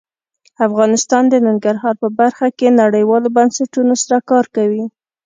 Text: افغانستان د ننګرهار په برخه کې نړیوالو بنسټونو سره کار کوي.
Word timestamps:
افغانستان 0.67 1.23
د 1.29 1.35
ننګرهار 1.47 1.95
په 2.03 2.07
برخه 2.19 2.47
کې 2.57 2.77
نړیوالو 2.81 3.27
بنسټونو 3.37 3.93
سره 4.03 4.17
کار 4.29 4.45
کوي. 4.55 4.83